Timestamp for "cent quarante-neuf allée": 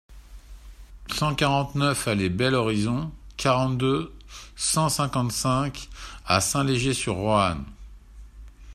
1.13-2.31